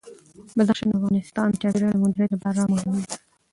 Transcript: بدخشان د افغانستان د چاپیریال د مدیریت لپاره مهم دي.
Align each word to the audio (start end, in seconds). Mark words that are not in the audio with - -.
بدخشان 0.57 0.87
د 0.89 0.93
افغانستان 0.99 1.47
د 1.49 1.55
چاپیریال 1.61 1.93
د 1.95 2.01
مدیریت 2.03 2.31
لپاره 2.33 2.61
مهم 2.71 2.95
دي. 3.05 3.15